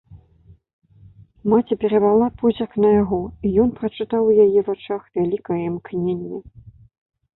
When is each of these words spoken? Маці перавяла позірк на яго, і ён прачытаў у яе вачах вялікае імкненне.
Маці 1.51 1.75
перавяла 1.83 2.29
позірк 2.41 2.73
на 2.85 2.89
яго, 3.01 3.21
і 3.49 3.53
ён 3.67 3.71
прачытаў 3.81 4.23
у 4.33 4.49
яе 4.49 4.59
вачах 4.71 5.01
вялікае 5.19 5.61
імкненне. 5.69 6.37